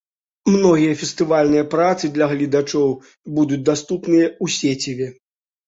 Многія 0.53 0.95
фестывальныя 1.01 1.65
працы 1.75 2.11
для 2.17 2.25
гледачоў 2.33 2.89
будуць 3.37 3.63
даступныя 3.73 4.27
ў 4.43 4.59
сеціве. 4.59 5.07